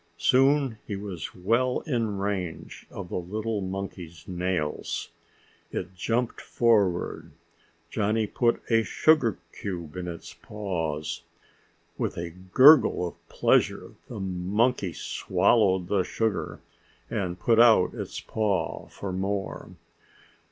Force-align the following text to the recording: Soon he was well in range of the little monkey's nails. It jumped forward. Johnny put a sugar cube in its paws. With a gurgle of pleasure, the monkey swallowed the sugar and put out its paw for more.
Soon 0.17 0.79
he 0.87 0.95
was 0.95 1.35
well 1.35 1.81
in 1.81 2.17
range 2.17 2.87
of 2.89 3.09
the 3.09 3.19
little 3.19 3.61
monkey's 3.61 4.27
nails. 4.27 5.09
It 5.71 5.93
jumped 5.93 6.41
forward. 6.41 7.33
Johnny 7.91 8.25
put 8.25 8.63
a 8.71 8.81
sugar 8.81 9.37
cube 9.53 9.95
in 9.95 10.07
its 10.07 10.33
paws. 10.33 11.21
With 11.99 12.17
a 12.17 12.31
gurgle 12.31 13.07
of 13.07 13.29
pleasure, 13.29 13.93
the 14.07 14.19
monkey 14.19 14.93
swallowed 14.93 15.87
the 15.87 16.01
sugar 16.01 16.61
and 17.07 17.39
put 17.39 17.59
out 17.59 17.93
its 17.93 18.19
paw 18.19 18.87
for 18.87 19.13
more. 19.13 19.69